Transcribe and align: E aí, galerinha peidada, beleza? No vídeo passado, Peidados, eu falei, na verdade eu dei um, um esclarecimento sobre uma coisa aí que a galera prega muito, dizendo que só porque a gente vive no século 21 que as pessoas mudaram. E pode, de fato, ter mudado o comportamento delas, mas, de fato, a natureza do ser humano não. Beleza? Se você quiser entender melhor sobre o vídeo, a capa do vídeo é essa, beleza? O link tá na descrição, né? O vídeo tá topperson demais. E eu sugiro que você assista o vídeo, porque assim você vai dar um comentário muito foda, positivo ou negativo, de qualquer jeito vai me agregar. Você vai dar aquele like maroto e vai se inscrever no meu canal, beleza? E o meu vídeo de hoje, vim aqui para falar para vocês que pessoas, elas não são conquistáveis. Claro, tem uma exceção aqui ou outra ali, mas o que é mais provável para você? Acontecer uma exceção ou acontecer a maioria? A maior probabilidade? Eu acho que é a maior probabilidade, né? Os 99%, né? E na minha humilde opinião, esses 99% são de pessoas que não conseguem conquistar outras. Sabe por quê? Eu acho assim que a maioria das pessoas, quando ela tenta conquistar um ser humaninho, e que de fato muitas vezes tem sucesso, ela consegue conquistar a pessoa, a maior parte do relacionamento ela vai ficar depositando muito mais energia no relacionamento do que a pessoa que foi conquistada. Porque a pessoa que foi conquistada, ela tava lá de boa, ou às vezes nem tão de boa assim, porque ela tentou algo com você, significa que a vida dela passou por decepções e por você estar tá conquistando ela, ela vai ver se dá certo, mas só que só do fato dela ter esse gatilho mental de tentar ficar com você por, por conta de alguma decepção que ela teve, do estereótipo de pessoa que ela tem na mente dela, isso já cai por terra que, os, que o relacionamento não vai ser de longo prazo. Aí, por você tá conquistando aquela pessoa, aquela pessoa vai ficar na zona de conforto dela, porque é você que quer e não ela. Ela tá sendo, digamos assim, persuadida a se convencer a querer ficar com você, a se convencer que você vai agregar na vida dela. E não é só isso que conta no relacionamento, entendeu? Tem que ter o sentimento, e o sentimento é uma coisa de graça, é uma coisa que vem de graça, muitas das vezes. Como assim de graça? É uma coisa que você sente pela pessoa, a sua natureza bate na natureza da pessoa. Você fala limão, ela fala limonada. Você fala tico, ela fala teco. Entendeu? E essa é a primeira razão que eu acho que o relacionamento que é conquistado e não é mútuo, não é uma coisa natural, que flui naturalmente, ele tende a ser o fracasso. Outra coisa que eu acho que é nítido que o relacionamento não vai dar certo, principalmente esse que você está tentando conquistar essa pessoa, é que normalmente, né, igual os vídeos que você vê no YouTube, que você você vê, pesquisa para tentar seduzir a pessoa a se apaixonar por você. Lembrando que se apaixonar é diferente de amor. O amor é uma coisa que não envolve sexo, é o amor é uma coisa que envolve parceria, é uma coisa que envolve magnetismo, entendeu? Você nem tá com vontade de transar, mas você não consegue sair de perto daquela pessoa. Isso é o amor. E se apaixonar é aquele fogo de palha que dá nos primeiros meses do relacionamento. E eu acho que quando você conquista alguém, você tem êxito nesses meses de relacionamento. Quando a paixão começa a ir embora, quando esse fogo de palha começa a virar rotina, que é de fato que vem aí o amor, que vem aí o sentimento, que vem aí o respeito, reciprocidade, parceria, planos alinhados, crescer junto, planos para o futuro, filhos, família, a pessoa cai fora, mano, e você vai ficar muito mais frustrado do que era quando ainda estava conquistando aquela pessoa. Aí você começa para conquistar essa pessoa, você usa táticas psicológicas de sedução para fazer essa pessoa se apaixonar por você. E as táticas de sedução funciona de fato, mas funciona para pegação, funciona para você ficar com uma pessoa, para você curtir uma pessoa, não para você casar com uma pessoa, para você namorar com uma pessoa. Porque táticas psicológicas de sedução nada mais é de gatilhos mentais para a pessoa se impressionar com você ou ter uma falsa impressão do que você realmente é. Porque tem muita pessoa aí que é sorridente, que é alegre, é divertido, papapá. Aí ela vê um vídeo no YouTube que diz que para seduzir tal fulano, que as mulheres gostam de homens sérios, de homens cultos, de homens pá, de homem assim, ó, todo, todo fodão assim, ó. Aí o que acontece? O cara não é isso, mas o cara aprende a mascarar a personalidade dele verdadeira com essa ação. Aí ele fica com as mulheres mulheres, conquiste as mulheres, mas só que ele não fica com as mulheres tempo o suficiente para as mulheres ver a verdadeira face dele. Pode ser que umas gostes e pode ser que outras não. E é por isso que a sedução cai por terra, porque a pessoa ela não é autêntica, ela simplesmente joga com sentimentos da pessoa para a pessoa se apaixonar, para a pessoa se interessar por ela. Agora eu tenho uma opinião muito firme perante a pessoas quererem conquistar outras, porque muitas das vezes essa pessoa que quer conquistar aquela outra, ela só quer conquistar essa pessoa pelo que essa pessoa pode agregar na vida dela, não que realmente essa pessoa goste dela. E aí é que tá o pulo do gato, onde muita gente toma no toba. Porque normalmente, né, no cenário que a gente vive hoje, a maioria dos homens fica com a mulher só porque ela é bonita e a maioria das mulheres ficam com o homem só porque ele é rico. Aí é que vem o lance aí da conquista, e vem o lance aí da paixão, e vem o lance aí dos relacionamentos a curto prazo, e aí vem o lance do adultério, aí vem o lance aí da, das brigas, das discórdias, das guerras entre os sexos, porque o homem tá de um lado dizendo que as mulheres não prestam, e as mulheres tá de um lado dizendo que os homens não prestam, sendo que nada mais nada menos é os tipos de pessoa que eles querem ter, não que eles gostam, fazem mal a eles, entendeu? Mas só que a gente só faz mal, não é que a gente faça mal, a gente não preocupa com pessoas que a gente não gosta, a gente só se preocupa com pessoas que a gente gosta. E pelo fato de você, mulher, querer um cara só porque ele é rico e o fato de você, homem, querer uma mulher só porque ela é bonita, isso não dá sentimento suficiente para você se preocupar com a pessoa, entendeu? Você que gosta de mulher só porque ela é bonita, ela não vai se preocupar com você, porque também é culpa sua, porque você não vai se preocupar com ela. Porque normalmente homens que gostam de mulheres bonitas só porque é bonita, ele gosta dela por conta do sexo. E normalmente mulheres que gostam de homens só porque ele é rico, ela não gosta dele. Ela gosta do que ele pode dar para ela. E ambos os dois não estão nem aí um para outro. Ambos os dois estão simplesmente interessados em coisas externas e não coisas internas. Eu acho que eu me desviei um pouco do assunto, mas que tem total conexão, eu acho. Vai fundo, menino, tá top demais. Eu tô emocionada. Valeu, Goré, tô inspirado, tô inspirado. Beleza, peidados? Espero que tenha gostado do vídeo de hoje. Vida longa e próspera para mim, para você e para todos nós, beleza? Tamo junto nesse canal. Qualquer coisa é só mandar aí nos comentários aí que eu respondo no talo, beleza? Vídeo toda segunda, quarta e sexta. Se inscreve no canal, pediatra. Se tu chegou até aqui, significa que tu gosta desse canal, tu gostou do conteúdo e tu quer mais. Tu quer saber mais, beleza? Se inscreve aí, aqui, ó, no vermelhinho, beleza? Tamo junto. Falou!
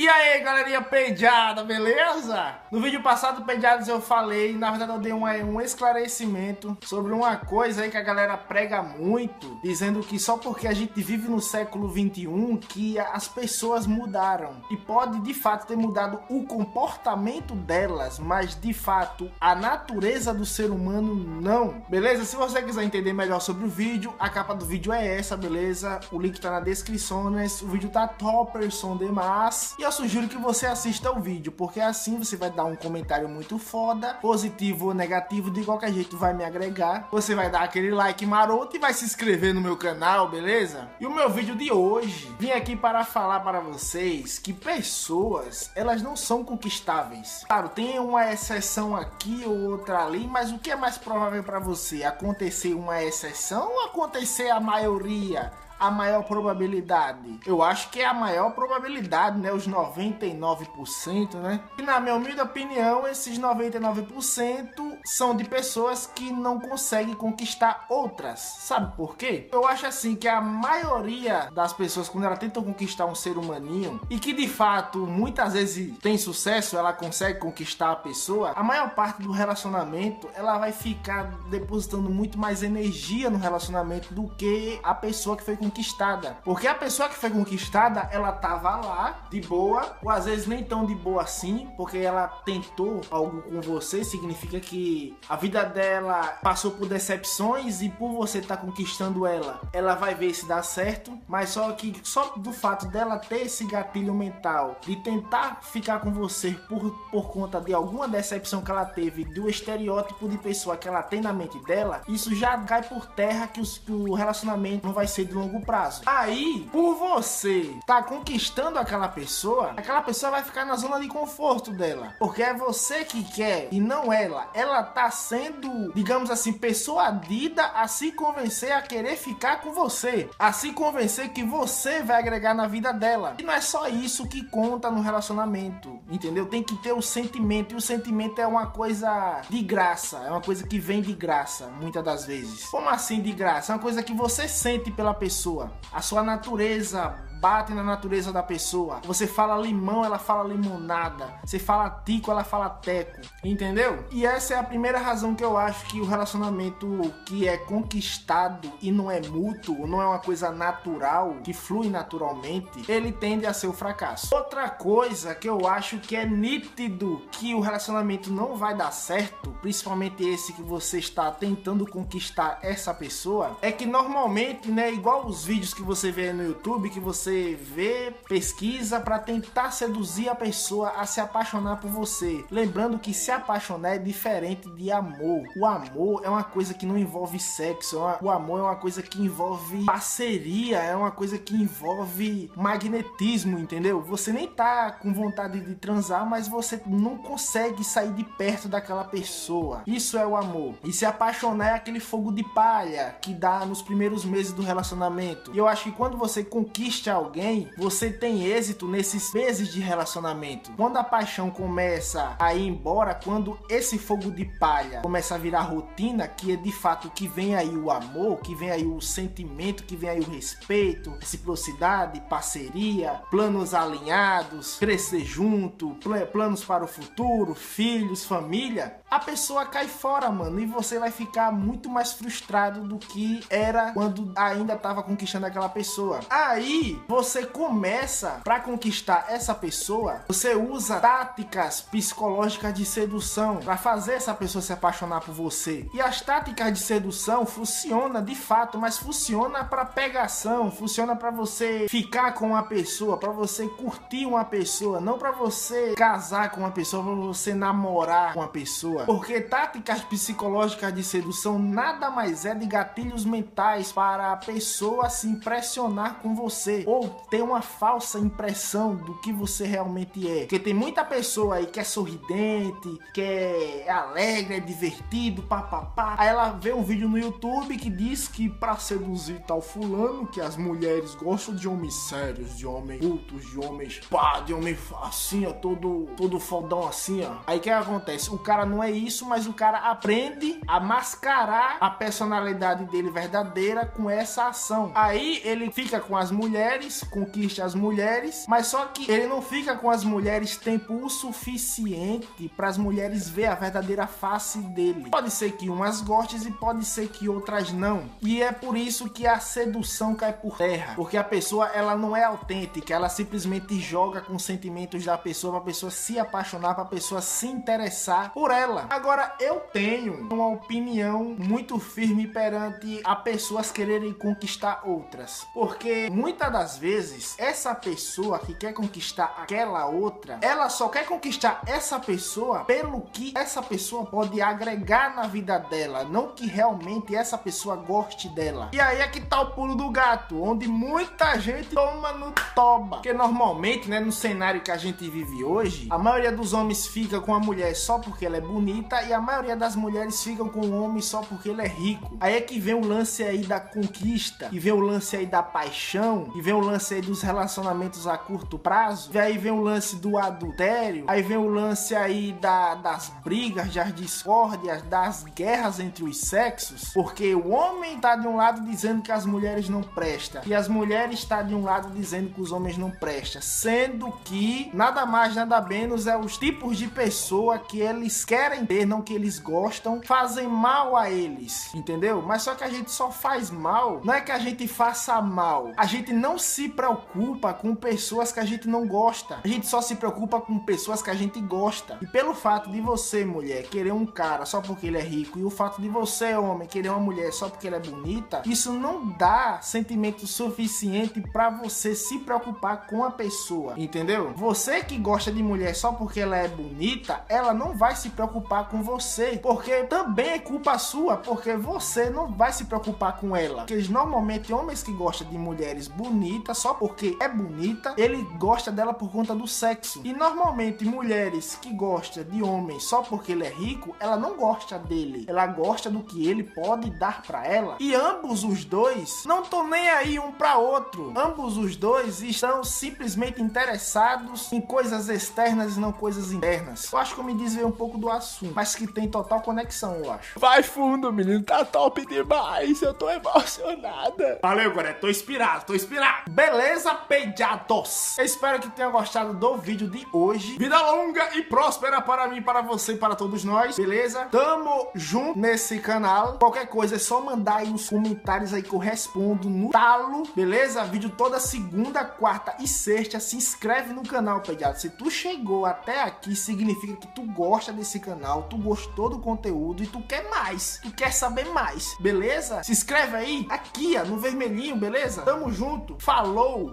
E 0.00 0.08
aí, 0.08 0.40
galerinha 0.40 0.80
peidada, 0.80 1.62
beleza? 1.62 2.54
No 2.70 2.80
vídeo 2.80 3.02
passado, 3.02 3.44
Peidados, 3.44 3.86
eu 3.86 4.00
falei, 4.00 4.56
na 4.56 4.70
verdade 4.70 4.92
eu 4.92 4.98
dei 4.98 5.12
um, 5.12 5.24
um 5.24 5.60
esclarecimento 5.60 6.74
sobre 6.86 7.12
uma 7.12 7.36
coisa 7.36 7.82
aí 7.82 7.90
que 7.90 7.98
a 7.98 8.02
galera 8.02 8.34
prega 8.38 8.82
muito, 8.82 9.60
dizendo 9.62 10.00
que 10.00 10.18
só 10.18 10.38
porque 10.38 10.66
a 10.66 10.72
gente 10.72 11.02
vive 11.02 11.28
no 11.28 11.38
século 11.38 11.86
21 11.86 12.56
que 12.56 12.98
as 12.98 13.28
pessoas 13.28 13.86
mudaram. 13.86 14.62
E 14.70 14.76
pode, 14.78 15.20
de 15.20 15.34
fato, 15.34 15.66
ter 15.66 15.76
mudado 15.76 16.18
o 16.30 16.44
comportamento 16.44 17.54
delas, 17.54 18.18
mas, 18.18 18.58
de 18.58 18.72
fato, 18.72 19.30
a 19.38 19.54
natureza 19.54 20.32
do 20.32 20.46
ser 20.46 20.70
humano 20.70 21.14
não. 21.42 21.84
Beleza? 21.90 22.24
Se 22.24 22.36
você 22.36 22.62
quiser 22.62 22.84
entender 22.84 23.12
melhor 23.12 23.40
sobre 23.40 23.66
o 23.66 23.68
vídeo, 23.68 24.14
a 24.18 24.30
capa 24.30 24.54
do 24.54 24.64
vídeo 24.64 24.94
é 24.94 25.18
essa, 25.18 25.36
beleza? 25.36 26.00
O 26.10 26.18
link 26.18 26.40
tá 26.40 26.50
na 26.52 26.60
descrição, 26.60 27.28
né? 27.28 27.46
O 27.60 27.66
vídeo 27.66 27.90
tá 27.90 28.08
topperson 28.08 28.96
demais. 28.96 29.74
E 29.78 29.89
eu 29.89 29.89
sugiro 29.92 30.28
que 30.28 30.38
você 30.38 30.66
assista 30.66 31.10
o 31.10 31.20
vídeo, 31.20 31.52
porque 31.52 31.80
assim 31.80 32.18
você 32.18 32.36
vai 32.36 32.50
dar 32.50 32.64
um 32.64 32.76
comentário 32.76 33.28
muito 33.28 33.58
foda, 33.58 34.14
positivo 34.14 34.86
ou 34.86 34.94
negativo, 34.94 35.50
de 35.50 35.64
qualquer 35.64 35.92
jeito 35.92 36.16
vai 36.16 36.32
me 36.32 36.44
agregar. 36.44 37.08
Você 37.10 37.34
vai 37.34 37.50
dar 37.50 37.62
aquele 37.62 37.90
like 37.90 38.24
maroto 38.26 38.76
e 38.76 38.78
vai 38.78 38.92
se 38.94 39.04
inscrever 39.04 39.54
no 39.54 39.60
meu 39.60 39.76
canal, 39.76 40.28
beleza? 40.28 40.88
E 41.00 41.06
o 41.06 41.14
meu 41.14 41.30
vídeo 41.30 41.54
de 41.54 41.72
hoje, 41.72 42.34
vim 42.38 42.50
aqui 42.50 42.76
para 42.76 43.04
falar 43.04 43.40
para 43.40 43.60
vocês 43.60 44.38
que 44.38 44.52
pessoas, 44.52 45.70
elas 45.74 46.02
não 46.02 46.16
são 46.16 46.44
conquistáveis. 46.44 47.44
Claro, 47.46 47.68
tem 47.68 47.98
uma 47.98 48.32
exceção 48.32 48.96
aqui 48.96 49.42
ou 49.46 49.70
outra 49.70 50.04
ali, 50.04 50.26
mas 50.26 50.52
o 50.52 50.58
que 50.58 50.70
é 50.70 50.76
mais 50.76 50.98
provável 50.98 51.42
para 51.42 51.58
você? 51.58 52.04
Acontecer 52.04 52.74
uma 52.74 53.02
exceção 53.02 53.70
ou 53.70 53.86
acontecer 53.86 54.50
a 54.50 54.60
maioria? 54.60 55.52
A 55.80 55.90
maior 55.90 56.22
probabilidade? 56.24 57.40
Eu 57.46 57.62
acho 57.62 57.88
que 57.90 58.00
é 58.00 58.04
a 58.04 58.12
maior 58.12 58.50
probabilidade, 58.50 59.38
né? 59.38 59.50
Os 59.50 59.66
99%, 59.66 61.34
né? 61.36 61.60
E 61.78 61.82
na 61.82 61.98
minha 61.98 62.14
humilde 62.14 62.40
opinião, 62.40 63.08
esses 63.08 63.38
99% 63.38 64.89
são 65.04 65.36
de 65.36 65.44
pessoas 65.44 66.06
que 66.06 66.30
não 66.30 66.60
conseguem 66.60 67.14
conquistar 67.14 67.86
outras. 67.88 68.40
Sabe 68.40 68.96
por 68.96 69.16
quê? 69.16 69.48
Eu 69.52 69.66
acho 69.66 69.86
assim 69.86 70.14
que 70.14 70.28
a 70.28 70.40
maioria 70.40 71.48
das 71.52 71.72
pessoas, 71.72 72.08
quando 72.08 72.24
ela 72.24 72.36
tenta 72.36 72.60
conquistar 72.60 73.06
um 73.06 73.14
ser 73.14 73.36
humaninho, 73.36 74.00
e 74.08 74.18
que 74.18 74.32
de 74.32 74.48
fato 74.48 74.98
muitas 74.98 75.54
vezes 75.54 75.96
tem 75.98 76.16
sucesso, 76.18 76.76
ela 76.76 76.92
consegue 76.92 77.38
conquistar 77.38 77.92
a 77.92 77.96
pessoa, 77.96 78.52
a 78.54 78.62
maior 78.62 78.90
parte 78.90 79.22
do 79.22 79.30
relacionamento 79.30 80.28
ela 80.34 80.58
vai 80.58 80.72
ficar 80.72 81.24
depositando 81.48 82.10
muito 82.10 82.38
mais 82.38 82.62
energia 82.62 83.30
no 83.30 83.38
relacionamento 83.38 84.12
do 84.12 84.28
que 84.36 84.78
a 84.82 84.94
pessoa 84.94 85.36
que 85.36 85.44
foi 85.44 85.56
conquistada. 85.56 86.36
Porque 86.44 86.66
a 86.66 86.74
pessoa 86.74 87.08
que 87.08 87.16
foi 87.16 87.30
conquistada, 87.30 88.08
ela 88.12 88.32
tava 88.32 88.76
lá 88.76 89.26
de 89.30 89.40
boa, 89.40 89.96
ou 90.02 90.10
às 90.10 90.24
vezes 90.24 90.46
nem 90.46 90.62
tão 90.64 90.84
de 90.84 90.94
boa 90.94 91.22
assim, 91.22 91.68
porque 91.76 91.98
ela 91.98 92.28
tentou 92.44 93.00
algo 93.10 93.42
com 93.42 93.60
você, 93.60 94.04
significa 94.04 94.60
que 94.60 94.89
a 95.28 95.36
vida 95.36 95.64
dela 95.64 96.38
passou 96.42 96.72
por 96.72 96.88
decepções 96.88 97.82
e 97.82 97.88
por 97.88 98.12
você 98.12 98.38
estar 98.38 98.56
tá 98.56 98.62
conquistando 98.62 99.26
ela, 99.26 99.60
ela 99.72 99.94
vai 99.94 100.14
ver 100.14 100.34
se 100.34 100.46
dá 100.46 100.62
certo, 100.62 101.18
mas 101.28 101.50
só 101.50 101.72
que 101.72 102.00
só 102.02 102.32
do 102.36 102.52
fato 102.52 102.86
dela 102.86 103.18
ter 103.18 103.42
esse 103.42 103.64
gatilho 103.64 104.14
mental 104.14 104.76
de 104.82 104.96
tentar 104.96 105.60
ficar 105.62 106.00
com 106.00 106.12
você 106.12 106.52
por, 106.68 106.90
por 107.10 107.30
conta 107.30 107.60
de 107.60 107.72
alguma 107.72 108.08
decepção 108.08 108.62
que 108.62 108.70
ela 108.70 108.84
teve, 108.84 109.24
do 109.24 109.48
estereótipo 109.48 110.28
de 110.28 110.38
pessoa 110.38 110.76
que 110.76 110.88
ela 110.88 111.02
tem 111.02 111.20
na 111.20 111.32
mente 111.32 111.58
dela, 111.64 112.02
isso 112.08 112.34
já 112.34 112.56
cai 112.58 112.82
por 112.82 113.06
terra 113.06 113.46
que, 113.46 113.60
os, 113.60 113.78
que 113.78 113.92
o 113.92 114.14
relacionamento 114.14 114.86
não 114.86 114.94
vai 114.94 115.06
ser 115.06 115.24
de 115.24 115.32
longo 115.32 115.64
prazo. 115.64 116.02
Aí, 116.06 116.68
por 116.72 116.94
você 116.94 117.74
tá 117.86 118.02
conquistando 118.02 118.78
aquela 118.78 119.08
pessoa, 119.08 119.74
aquela 119.76 120.02
pessoa 120.02 120.32
vai 120.32 120.42
ficar 120.42 120.64
na 120.64 120.76
zona 120.76 121.00
de 121.00 121.08
conforto 121.08 121.70
dela, 121.70 122.14
porque 122.18 122.42
é 122.42 122.54
você 122.54 123.04
que 123.04 123.24
quer 123.24 123.68
e 123.70 123.80
não 123.80 124.12
ela. 124.12 124.48
Ela 124.54 124.79
tá 124.82 125.10
sendo, 125.10 125.92
digamos 125.94 126.30
assim, 126.30 126.52
persuadida 126.52 127.66
a 127.66 127.86
se 127.88 128.12
convencer 128.12 128.72
a 128.72 128.82
querer 128.82 129.16
ficar 129.16 129.60
com 129.60 129.72
você, 129.72 130.28
a 130.38 130.52
se 130.52 130.72
convencer 130.72 131.30
que 131.30 131.42
você 131.44 132.02
vai 132.02 132.18
agregar 132.18 132.54
na 132.54 132.66
vida 132.66 132.92
dela. 132.92 133.34
E 133.38 133.42
não 133.42 133.52
é 133.52 133.60
só 133.60 133.88
isso 133.88 134.28
que 134.28 134.44
conta 134.44 134.90
no 134.90 135.00
relacionamento, 135.00 136.00
entendeu? 136.10 136.46
Tem 136.46 136.62
que 136.62 136.76
ter 136.76 136.92
o 136.92 137.02
sentimento, 137.02 137.74
e 137.74 137.76
o 137.76 137.80
sentimento 137.80 138.40
é 138.40 138.46
uma 138.46 138.66
coisa 138.66 139.42
de 139.48 139.62
graça, 139.62 140.18
é 140.18 140.30
uma 140.30 140.40
coisa 140.40 140.66
que 140.66 140.78
vem 140.78 141.00
de 141.00 141.12
graça, 141.12 141.68
muitas 141.80 142.04
das 142.04 142.24
vezes. 142.24 142.64
Como 142.66 142.88
assim 142.88 143.20
de 143.20 143.32
graça? 143.32 143.72
É 143.72 143.76
uma 143.76 143.82
coisa 143.82 144.02
que 144.02 144.14
você 144.14 144.48
sente 144.48 144.90
pela 144.90 145.14
pessoa, 145.14 145.72
a 145.92 146.00
sua 146.00 146.22
natureza 146.22 147.29
bate 147.40 147.72
na 147.72 147.82
natureza 147.82 148.32
da 148.32 148.42
pessoa. 148.42 149.00
Você 149.04 149.26
fala 149.26 149.56
limão, 149.56 150.04
ela 150.04 150.18
fala 150.18 150.46
limonada. 150.52 151.32
Você 151.44 151.58
fala 151.58 151.88
tico, 152.04 152.30
ela 152.30 152.44
fala 152.44 152.68
teco. 152.68 153.20
Entendeu? 153.42 154.04
E 154.10 154.26
essa 154.26 154.54
é 154.54 154.58
a 154.58 154.62
primeira 154.62 154.98
razão 154.98 155.34
que 155.34 155.42
eu 155.42 155.56
acho 155.56 155.86
que 155.86 156.00
o 156.00 156.04
relacionamento 156.04 157.00
que 157.24 157.48
é 157.48 157.56
conquistado 157.56 158.70
e 158.82 158.92
não 158.92 159.10
é 159.10 159.20
mútuo, 159.20 159.86
não 159.86 160.02
é 160.02 160.06
uma 160.06 160.18
coisa 160.18 160.50
natural, 160.50 161.36
que 161.42 161.54
flui 161.54 161.88
naturalmente, 161.88 162.84
ele 162.90 163.10
tende 163.10 163.46
a 163.46 163.54
ser 163.54 163.68
o 163.68 163.72
fracasso. 163.72 164.34
Outra 164.34 164.68
coisa 164.68 165.34
que 165.34 165.48
eu 165.48 165.66
acho 165.66 165.98
que 165.98 166.14
é 166.14 166.26
nítido 166.26 167.22
que 167.32 167.54
o 167.54 167.60
relacionamento 167.60 168.30
não 168.30 168.56
vai 168.56 168.74
dar 168.74 168.90
certo, 168.90 169.50
principalmente 169.62 170.22
esse 170.22 170.52
que 170.52 170.62
você 170.62 170.98
está 170.98 171.30
tentando 171.30 171.86
conquistar 171.86 172.58
essa 172.62 172.92
pessoa, 172.92 173.56
é 173.62 173.72
que 173.72 173.86
normalmente, 173.86 174.70
né, 174.70 174.92
igual 174.92 175.26
os 175.26 175.44
vídeos 175.44 175.72
que 175.72 175.82
você 175.82 176.10
vê 176.10 176.32
no 176.32 176.44
YouTube, 176.44 176.90
que 176.90 177.00
você 177.00 177.29
você 177.30 177.54
vê, 177.54 178.12
pesquisa 178.28 178.98
para 178.98 179.18
tentar 179.18 179.70
seduzir 179.70 180.28
a 180.28 180.34
pessoa 180.34 180.90
a 180.90 181.06
se 181.06 181.20
apaixonar 181.20 181.76
por 181.76 181.88
você. 181.88 182.44
Lembrando 182.50 182.98
que 182.98 183.14
se 183.14 183.30
apaixonar 183.30 183.94
é 183.94 183.98
diferente 183.98 184.68
de 184.70 184.90
amor. 184.90 185.46
O 185.56 185.64
amor 185.64 186.22
é 186.24 186.28
uma 186.28 186.42
coisa 186.42 186.74
que 186.74 186.84
não 186.84 186.98
envolve 186.98 187.38
sexo, 187.38 187.98
é 187.98 188.18
o 188.20 188.28
amor 188.28 188.58
é 188.58 188.62
uma 188.62 188.76
coisa 188.76 189.00
que 189.00 189.22
envolve 189.22 189.84
parceria, 189.84 190.78
é 190.78 190.96
uma 190.96 191.12
coisa 191.12 191.38
que 191.38 191.54
envolve 191.54 192.50
magnetismo, 192.56 193.58
entendeu? 193.58 194.02
Você 194.02 194.32
nem 194.32 194.48
tá 194.48 194.90
com 194.90 195.14
vontade 195.14 195.60
de 195.60 195.74
transar, 195.76 196.28
mas 196.28 196.48
você 196.48 196.82
não 196.84 197.16
consegue 197.16 197.84
sair 197.84 198.12
de 198.12 198.24
perto 198.24 198.66
daquela 198.66 199.04
pessoa. 199.04 199.82
Isso 199.86 200.18
é 200.18 200.26
o 200.26 200.36
amor. 200.36 200.74
E 200.82 200.92
se 200.92 201.06
apaixonar 201.06 201.68
é 201.68 201.74
aquele 201.74 202.00
fogo 202.00 202.32
de 202.32 202.42
palha 202.42 203.16
que 203.20 203.32
dá 203.32 203.64
nos 203.64 203.82
primeiros 203.82 204.24
meses 204.24 204.52
do 204.52 204.62
relacionamento. 204.62 205.52
E 205.54 205.58
eu 205.58 205.68
acho 205.68 205.84
que 205.84 205.92
quando 205.92 206.16
você 206.16 206.42
conquista 206.42 207.19
alguém, 207.20 207.70
você 207.76 208.10
tem 208.10 208.44
êxito 208.44 208.88
nesses 208.88 209.32
meses 209.32 209.72
de 209.72 209.80
relacionamento. 209.80 210.72
Quando 210.76 210.96
a 210.96 211.04
paixão 211.04 211.50
começa 211.50 212.36
a 212.38 212.54
ir 212.54 212.66
embora, 212.66 213.14
quando 213.14 213.58
esse 213.68 213.98
fogo 213.98 214.30
de 214.30 214.44
palha 214.58 215.00
começa 215.02 215.34
a 215.34 215.38
virar 215.38 215.62
rotina, 215.62 216.26
que 216.26 216.52
é 216.52 216.56
de 216.56 216.72
fato 216.72 217.10
que 217.10 217.28
vem 217.28 217.54
aí 217.54 217.76
o 217.76 217.90
amor, 217.90 218.40
que 218.40 218.54
vem 218.54 218.70
aí 218.70 218.86
o 218.86 219.00
sentimento, 219.00 219.84
que 219.84 219.96
vem 219.96 220.10
aí 220.10 220.20
o 220.20 220.30
respeito, 220.30 221.14
reciprocidade, 221.20 222.20
parceria, 222.22 223.22
planos 223.30 223.74
alinhados, 223.74 224.76
crescer 224.78 225.24
junto, 225.24 225.96
planos 226.32 226.64
para 226.64 226.84
o 226.84 226.88
futuro, 226.88 227.54
filhos, 227.54 228.24
família, 228.24 229.00
a 229.10 229.18
pessoa 229.18 229.66
cai 229.66 229.88
fora, 229.88 230.30
mano, 230.30 230.60
e 230.60 230.66
você 230.66 230.98
vai 230.98 231.10
ficar 231.10 231.52
muito 231.52 231.88
mais 231.88 232.12
frustrado 232.12 232.82
do 232.82 232.96
que 232.96 233.44
era 233.50 233.92
quando 233.92 234.32
ainda 234.36 234.74
estava 234.74 235.02
conquistando 235.02 235.46
aquela 235.46 235.68
pessoa. 235.68 236.20
Aí 236.30 237.00
você 237.10 237.44
começa 237.44 238.40
para 238.44 238.60
conquistar 238.60 239.26
essa 239.28 239.52
pessoa, 239.52 240.20
você 240.28 240.54
usa 240.54 241.00
táticas 241.00 241.80
psicológicas 241.80 242.72
de 242.72 242.84
sedução 242.84 243.56
para 243.56 243.76
fazer 243.76 244.12
essa 244.12 244.32
pessoa 244.32 244.62
se 244.62 244.72
apaixonar 244.72 245.20
por 245.20 245.34
você. 245.34 245.90
E 245.92 246.00
as 246.00 246.20
táticas 246.20 246.72
de 246.72 246.78
sedução 246.78 247.44
funciona 247.44 248.22
de 248.22 248.36
fato, 248.36 248.78
mas 248.78 248.96
funciona 248.96 249.64
para 249.64 249.84
pegação, 249.84 250.70
funciona 250.70 251.16
para 251.16 251.32
você 251.32 251.88
ficar 251.88 252.32
com 252.34 252.50
uma 252.50 252.62
pessoa, 252.62 253.16
para 253.16 253.32
você 253.32 253.66
curtir 253.66 254.24
uma 254.24 254.44
pessoa, 254.44 255.00
não 255.00 255.18
para 255.18 255.32
você 255.32 255.94
casar 255.96 256.52
com 256.52 256.60
uma 256.60 256.70
pessoa, 256.70 257.02
para 257.02 257.14
você 257.14 257.52
namorar 257.54 258.34
com 258.34 258.38
uma 258.38 258.48
pessoa. 258.48 259.04
Porque 259.04 259.40
táticas 259.40 260.02
psicológicas 260.02 260.94
de 260.94 261.02
sedução 261.02 261.58
nada 261.58 262.08
mais 262.08 262.44
é 262.44 262.54
de 262.54 262.66
gatilhos 262.66 263.24
mentais 263.24 263.90
para 263.90 264.30
a 264.30 264.36
pessoa 264.36 265.10
se 265.10 265.26
impressionar 265.26 266.20
com 266.22 266.36
você 266.36 266.84
ou 266.86 266.99
ter 267.08 267.42
uma 267.42 267.62
falsa 267.62 268.18
impressão 268.18 268.96
do 268.96 269.14
que 269.20 269.32
você 269.32 269.66
realmente 269.66 270.28
é. 270.28 270.40
Porque 270.40 270.58
tem 270.58 270.74
muita 270.74 271.04
pessoa 271.04 271.56
aí 271.56 271.66
que 271.66 271.80
é 271.80 271.84
sorridente, 271.84 272.98
que 273.12 273.20
é 273.20 273.90
alegre, 273.90 274.56
é 274.56 274.60
divertido, 274.60 275.42
papapá. 275.42 276.14
Aí 276.18 276.28
ela 276.28 276.50
vê 276.50 276.72
um 276.72 276.82
vídeo 276.82 277.08
no 277.08 277.18
YouTube 277.18 277.76
que 277.76 277.90
diz 277.90 278.28
que 278.28 278.48
para 278.48 278.76
seduzir 278.76 279.40
tal 279.46 279.60
fulano, 279.60 280.26
que 280.26 280.40
as 280.40 280.56
mulheres 280.56 281.14
gostam 281.14 281.54
de 281.54 281.68
homens 281.68 281.94
sérios, 281.94 282.56
de 282.56 282.66
homens 282.66 283.00
cultos, 283.00 283.50
de 283.50 283.58
homens 283.58 284.00
pá, 284.10 284.40
de 284.40 284.52
homem 284.52 284.76
assim, 285.02 285.46
ó, 285.46 285.52
todo, 285.52 286.08
todo 286.16 286.38
fodão 286.38 286.86
assim, 286.86 287.24
ó. 287.24 287.36
Aí 287.46 287.58
o 287.58 287.60
que 287.60 287.70
acontece? 287.70 288.30
O 288.30 288.38
cara 288.38 288.64
não 288.64 288.82
é 288.82 288.90
isso, 288.90 289.26
mas 289.26 289.46
o 289.46 289.52
cara 289.52 289.78
aprende 289.78 290.60
a 290.66 290.80
mascarar 290.80 291.76
a 291.80 291.90
personalidade 291.90 292.84
dele 292.86 293.10
verdadeira 293.10 293.86
com 293.86 294.08
essa 294.08 294.48
ação. 294.48 294.90
Aí 294.94 295.40
ele 295.44 295.70
fica 295.70 296.00
com 296.00 296.16
as 296.16 296.30
mulheres 296.30 296.79
mulheres, 296.80 297.04
conquiste 297.04 297.62
as 297.62 297.74
mulheres, 297.74 298.44
mas 298.48 298.66
só 298.68 298.86
que 298.86 299.10
ele 299.10 299.26
não 299.26 299.42
fica 299.42 299.76
com 299.76 299.90
as 299.90 300.02
mulheres 300.02 300.56
tempo 300.56 301.04
o 301.04 301.10
suficiente 301.10 302.48
para 302.56 302.68
as 302.68 302.78
mulheres 302.78 303.28
ver 303.28 303.46
a 303.46 303.54
verdadeira 303.54 304.06
face 304.06 304.58
dele. 304.58 305.08
Pode 305.10 305.30
ser 305.30 305.52
que 305.52 305.68
umas 305.68 306.00
gostes 306.00 306.46
e 306.46 306.50
pode 306.50 306.84
ser 306.84 307.08
que 307.08 307.28
outras 307.28 307.72
não. 307.72 308.08
E 308.22 308.42
é 308.42 308.52
por 308.52 308.76
isso 308.76 309.10
que 309.10 309.26
a 309.26 309.38
sedução 309.38 310.14
cai 310.14 310.32
por 310.32 310.56
terra, 310.56 310.94
porque 310.96 311.16
a 311.16 311.24
pessoa 311.24 311.68
ela 311.68 311.96
não 311.96 312.16
é 312.16 312.24
autêntica, 312.24 312.94
ela 312.94 313.08
simplesmente 313.08 313.78
joga 313.78 314.20
com 314.20 314.38
sentimentos 314.38 315.04
da 315.04 315.18
pessoa 315.18 315.52
para 315.52 315.60
a 315.60 315.64
pessoa 315.64 315.90
se 315.90 316.18
apaixonar, 316.18 316.74
para 316.74 316.84
a 316.84 316.88
pessoa 316.88 317.20
se 317.20 317.46
interessar 317.46 318.32
por 318.32 318.50
ela. 318.50 318.86
Agora 318.88 319.34
eu 319.38 319.60
tenho 319.72 320.28
uma 320.32 320.48
opinião 320.48 321.36
muito 321.38 321.78
firme 321.78 322.26
perante 322.26 323.00
a 323.04 323.14
pessoas 323.14 323.70
quererem 323.70 324.12
conquistar 324.12 324.82
outras, 324.84 325.46
porque 325.52 326.08
muitas 326.10 326.50
das 326.52 326.69
vezes 326.76 327.34
essa 327.38 327.74
pessoa 327.74 328.38
que 328.38 328.54
quer 328.54 328.72
conquistar 328.72 329.34
aquela 329.38 329.86
outra, 329.86 330.38
ela 330.42 330.68
só 330.68 330.88
quer 330.88 331.06
conquistar 331.06 331.62
essa 331.66 331.98
pessoa 331.98 332.64
pelo 332.64 333.02
que 333.12 333.32
essa 333.36 333.62
pessoa 333.62 334.06
pode 334.06 334.40
agregar 334.40 335.14
na 335.14 335.22
vida 335.22 335.58
dela, 335.58 336.04
não 336.04 336.28
que 336.28 336.46
realmente 336.46 337.14
essa 337.14 337.36
pessoa 337.38 337.76
goste 337.76 338.28
dela. 338.28 338.70
E 338.72 338.80
aí 338.80 339.00
é 339.00 339.08
que 339.08 339.20
tá 339.20 339.40
o 339.40 339.50
pulo 339.52 339.74
do 339.74 339.90
gato, 339.90 340.42
onde 340.42 340.66
muita 340.68 341.38
gente 341.38 341.70
toma 341.70 342.12
no 342.12 342.32
toba. 342.54 342.96
Porque 342.96 343.12
normalmente, 343.12 343.88
né, 343.88 344.00
no 344.00 344.12
cenário 344.12 344.60
que 344.60 344.70
a 344.70 344.76
gente 344.76 345.08
vive 345.08 345.44
hoje, 345.44 345.86
a 345.90 345.98
maioria 345.98 346.32
dos 346.32 346.52
homens 346.52 346.86
fica 346.86 347.20
com 347.20 347.34
a 347.34 347.40
mulher 347.40 347.74
só 347.74 347.98
porque 347.98 348.26
ela 348.26 348.36
é 348.36 348.40
bonita 348.40 349.02
e 349.02 349.12
a 349.12 349.20
maioria 349.20 349.56
das 349.56 349.76
mulheres 349.76 350.22
ficam 350.22 350.48
com 350.48 350.60
o 350.60 350.82
homem 350.82 351.00
só 351.00 351.20
porque 351.22 351.48
ele 351.48 351.62
é 351.62 351.68
rico. 351.68 352.16
Aí 352.20 352.36
é 352.36 352.40
que 352.40 352.58
vem 352.58 352.74
o 352.74 352.86
lance 352.86 353.22
aí 353.22 353.38
da 353.38 353.60
conquista, 353.60 354.48
e 354.52 354.58
vem 354.58 354.72
o 354.72 354.80
lance 354.80 355.16
aí 355.16 355.26
da 355.26 355.42
paixão, 355.42 356.30
e 356.34 356.40
vem 356.40 356.54
o 356.54 356.59
lance 356.60 356.94
aí 356.94 357.00
dos 357.00 357.22
relacionamentos 357.22 358.06
a 358.06 358.16
curto 358.16 358.58
prazo, 358.58 359.10
e 359.12 359.18
aí 359.18 359.38
vem 359.38 359.52
o 359.52 359.60
lance 359.60 359.96
do 359.96 360.18
adultério, 360.18 361.04
aí 361.08 361.22
vem 361.22 361.36
o 361.36 361.48
lance 361.48 361.94
aí 361.94 362.32
da, 362.32 362.74
das 362.74 363.12
brigas, 363.24 363.72
das 363.72 363.94
discórdias, 363.94 364.82
das 364.82 365.24
guerras 365.24 365.80
entre 365.80 366.04
os 366.04 366.18
sexos, 366.18 366.90
porque 366.94 367.34
o 367.34 367.50
homem 367.50 367.98
tá 367.98 368.16
de 368.16 368.26
um 368.26 368.36
lado 368.36 368.62
dizendo 368.62 369.02
que 369.02 369.12
as 369.12 369.26
mulheres 369.26 369.68
não 369.68 369.82
prestam, 369.82 370.42
e 370.46 370.54
as 370.54 370.68
mulheres 370.68 371.24
tá 371.24 371.42
de 371.42 371.54
um 371.54 371.64
lado 371.64 371.90
dizendo 371.90 372.32
que 372.32 372.40
os 372.40 372.52
homens 372.52 372.76
não 372.76 372.90
prestam, 372.90 373.42
sendo 373.42 374.12
que 374.24 374.70
nada 374.72 375.04
mais 375.06 375.34
nada 375.34 375.60
menos 375.60 376.06
é 376.06 376.16
os 376.16 376.36
tipos 376.36 376.76
de 376.76 376.86
pessoa 376.86 377.58
que 377.58 377.80
eles 377.80 378.24
querem 378.24 378.66
ter, 378.66 378.86
não 378.86 379.02
que 379.02 379.14
eles 379.14 379.38
gostam, 379.38 380.00
fazem 380.02 380.46
mal 380.46 380.96
a 380.96 381.10
eles, 381.10 381.74
entendeu? 381.74 382.22
Mas 382.22 382.42
só 382.42 382.54
que 382.54 382.64
a 382.64 382.68
gente 382.68 382.90
só 382.90 383.10
faz 383.10 383.50
mal, 383.50 384.00
não 384.04 384.14
é 384.14 384.20
que 384.20 384.32
a 384.32 384.38
gente 384.38 384.66
faça 384.66 385.20
mal, 385.20 385.70
a 385.76 385.86
gente 385.86 386.12
não 386.12 386.38
preocupa 386.68 387.52
com 387.52 387.74
pessoas 387.74 388.32
que 388.32 388.40
a 388.40 388.44
gente 388.44 388.68
não 388.68 388.86
gosta, 388.86 389.40
a 389.42 389.48
gente 389.48 389.66
só 389.66 389.80
se 389.80 389.96
preocupa 389.96 390.40
com 390.40 390.58
pessoas 390.58 391.02
que 391.02 391.10
a 391.10 391.14
gente 391.14 391.40
gosta. 391.40 391.98
E 392.00 392.06
pelo 392.06 392.34
fato 392.34 392.70
de 392.70 392.80
você, 392.80 393.24
mulher, 393.24 393.64
querer 393.64 393.92
um 393.92 394.06
cara 394.06 394.44
só 394.44 394.60
porque 394.60 394.86
ele 394.86 394.98
é 394.98 395.02
rico 395.02 395.38
e 395.38 395.44
o 395.44 395.50
fato 395.50 395.80
de 395.80 395.88
você, 395.88 396.34
homem, 396.36 396.66
querer 396.66 396.90
uma 396.90 396.98
mulher 396.98 397.32
só 397.32 397.48
porque 397.48 397.66
ela 397.66 397.76
é 397.76 397.80
bonita, 397.80 398.42
isso 398.44 398.72
não 398.72 399.06
dá 399.16 399.60
sentimento 399.62 400.26
suficiente 400.26 401.20
para 401.32 401.50
você 401.50 401.94
se 401.94 402.18
preocupar 402.18 402.86
com 402.86 403.04
a 403.04 403.10
pessoa, 403.10 403.74
entendeu? 403.76 404.32
Você 404.36 404.82
que 404.82 404.96
gosta 404.96 405.30
de 405.30 405.42
mulher 405.42 405.74
só 405.74 405.92
porque 405.92 406.20
ela 406.20 406.36
é 406.36 406.48
bonita, 406.48 407.24
ela 407.28 407.52
não 407.52 407.76
vai 407.76 407.94
se 407.96 408.10
preocupar 408.10 408.68
com 408.68 408.82
você, 408.82 409.38
porque 409.42 409.84
também 409.84 410.30
é 410.30 410.38
culpa 410.38 410.78
sua, 410.78 411.16
porque 411.16 411.56
você 411.56 412.10
não 412.10 412.32
vai 412.32 412.52
se 412.52 412.64
preocupar 412.64 413.18
com 413.18 413.36
ela. 413.36 413.64
Porque 413.66 413.76
normalmente 413.88 414.52
homens 414.52 414.82
que 414.82 414.92
gostam 414.92 415.28
de 415.28 415.38
mulheres 415.38 415.88
bonitas 415.88 416.39
só 416.54 416.74
porque 416.74 417.16
é 417.20 417.28
bonita, 417.28 417.94
ele 417.96 418.22
gosta 418.38 418.70
dela 418.70 418.94
por 418.94 419.10
conta 419.10 419.34
do 419.34 419.46
sexo. 419.46 420.00
E 420.04 420.12
normalmente 420.12 420.84
mulheres 420.84 421.58
que 421.60 421.72
gostam 421.72 422.24
de 422.24 422.42
homens 422.42 422.84
só 422.84 423.02
porque 423.02 423.32
ele 423.32 423.46
é 423.46 423.50
rico, 423.50 423.94
ela 424.00 424.16
não 424.16 424.36
gosta 424.36 424.78
dele. 424.78 425.24
Ela 425.28 425.46
gosta 425.46 425.90
do 425.90 426.02
que 426.02 426.26
ele 426.26 426.42
pode 426.42 426.90
dar 426.90 427.22
para 427.22 427.46
ela. 427.46 427.76
E 427.78 427.94
ambos 427.94 428.44
os 428.44 428.64
dois 428.64 429.24
não 429.24 429.42
estão 429.42 429.66
nem 429.68 429.88
aí 429.90 430.18
um 430.18 430.32
para 430.32 430.58
outro. 430.58 431.12
Ambos 431.16 431.56
os 431.56 431.76
dois 431.76 432.22
estão 432.22 432.64
simplesmente 432.64 433.40
interessados 433.42 434.52
em 434.52 434.60
coisas 434.60 435.08
externas 435.08 435.76
e 435.76 435.80
não 435.80 435.92
coisas 435.92 436.32
internas. 436.32 436.90
Eu 436.92 436.98
acho 436.98 437.14
que 437.14 437.20
eu 437.20 437.24
me 437.24 437.34
desviei 437.34 437.64
um 437.64 437.70
pouco 437.70 437.98
do 437.98 438.10
assunto, 438.10 438.52
mas 438.54 438.74
que 438.74 438.86
tem 438.86 439.08
total 439.08 439.40
conexão, 439.40 439.96
eu 439.96 440.12
acho. 440.12 440.38
Vai 440.38 440.62
fundo, 440.62 441.12
menino, 441.12 441.42
tá 441.42 441.64
top 441.64 442.06
demais. 442.06 442.80
Eu 442.82 442.94
tô 442.94 443.08
emocionada. 443.10 444.38
Valeu, 444.42 444.72
Goré, 444.72 444.92
tô 444.92 445.08
inspirado, 445.08 445.66
tô 445.66 445.74
inspirado. 445.74 446.29
Beleza, 446.30 446.94
peidados? 446.94 448.16
Espero 448.18 448.60
que 448.60 448.70
tenha 448.70 448.88
gostado 448.88 449.34
do 449.34 449.56
vídeo 449.56 449.90
de 449.90 450.06
hoje. 450.12 450.56
Vida 450.56 450.80
longa 450.80 451.36
e 451.36 451.42
próspera 451.42 452.00
para 452.00 452.28
mim, 452.28 452.40
para 452.40 452.62
você 452.62 452.92
e 452.92 452.96
para 452.96 453.16
todos 453.16 453.42
nós, 453.42 453.76
beleza? 453.76 454.26
Tamo 454.26 454.90
junto 454.94 455.36
nesse 455.36 455.80
canal. 455.80 456.38
Qualquer 456.38 456.68
coisa 456.68 456.94
é 456.94 456.98
só 457.00 457.20
mandar 457.20 457.56
aí 457.56 457.68
nos 457.68 457.88
comentários 457.88 458.54
aí 458.54 458.62
que 458.62 458.72
eu 458.72 458.78
respondo 458.78 459.50
no 459.50 459.70
talo, 459.70 460.22
beleza? 460.32 460.84
Vídeo 460.84 461.10
toda 461.10 461.40
segunda, 461.40 462.04
quarta 462.04 462.54
e 462.60 462.68
sexta. 462.68 463.18
Se 463.18 463.36
inscreve 463.36 463.92
no 463.92 464.04
canal, 464.04 464.40
pediatra. 464.40 464.78
Se 464.78 464.88
tu 464.88 465.10
chegou 465.10 465.66
até 465.66 466.00
aqui, 466.04 466.36
significa 466.36 466.94
que 466.94 467.08
tu 467.08 467.22
gosta 467.22 467.72
desse 467.72 467.98
canal, 467.98 468.44
tu 468.44 468.56
gostou 468.56 469.10
do 469.10 469.18
conteúdo 469.18 469.82
e 469.82 469.86
tu 469.88 470.00
quer 470.02 470.30
mais. 470.30 470.78
Tu 470.80 470.92
quer 470.92 471.12
saber 471.12 471.46
mais, 471.46 471.96
beleza? 471.98 472.62
Se 472.62 472.70
inscreve 472.70 473.16
aí, 473.16 473.46
aqui, 473.50 473.96
ó, 474.00 474.04
no 474.04 474.16
vermelhinho, 474.16 474.76
beleza? 474.76 475.22
Tamo 475.22 475.50
junto. 475.50 475.96
Falou! 476.20 476.68